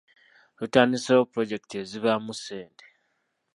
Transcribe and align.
Tutandiseewo 0.57 1.23
pulojekiti 1.31 1.75
ezivaamu 1.83 2.31
ssente. 2.37 2.85